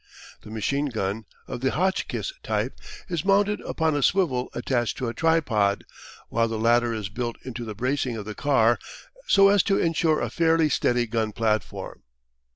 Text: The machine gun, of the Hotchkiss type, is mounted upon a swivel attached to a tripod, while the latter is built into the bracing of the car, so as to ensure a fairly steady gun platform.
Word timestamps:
The 0.41 0.49
machine 0.49 0.87
gun, 0.87 1.25
of 1.47 1.61
the 1.61 1.69
Hotchkiss 1.73 2.33
type, 2.41 2.73
is 3.07 3.23
mounted 3.23 3.61
upon 3.61 3.95
a 3.95 4.01
swivel 4.01 4.49
attached 4.55 4.97
to 4.97 5.07
a 5.09 5.13
tripod, 5.13 5.83
while 6.27 6.47
the 6.47 6.57
latter 6.57 6.91
is 6.91 7.07
built 7.09 7.35
into 7.43 7.63
the 7.63 7.75
bracing 7.75 8.15
of 8.17 8.25
the 8.25 8.33
car, 8.33 8.79
so 9.27 9.49
as 9.49 9.61
to 9.61 9.77
ensure 9.77 10.19
a 10.19 10.31
fairly 10.31 10.69
steady 10.69 11.05
gun 11.05 11.33
platform. 11.33 12.01